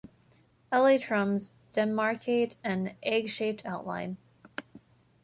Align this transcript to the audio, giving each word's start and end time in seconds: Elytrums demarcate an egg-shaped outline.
Elytrums 0.71 1.51
demarcate 1.75 2.55
an 2.63 2.95
egg-shaped 3.03 3.63
outline. 3.67 4.17